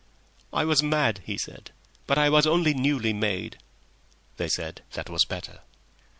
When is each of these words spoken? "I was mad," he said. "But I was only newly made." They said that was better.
"I 0.51 0.65
was 0.65 0.81
mad," 0.81 1.21
he 1.25 1.37
said. 1.37 1.69
"But 2.07 2.17
I 2.17 2.27
was 2.27 2.47
only 2.47 2.73
newly 2.73 3.13
made." 3.13 3.59
They 4.37 4.47
said 4.47 4.81
that 4.93 5.11
was 5.11 5.25
better. 5.25 5.59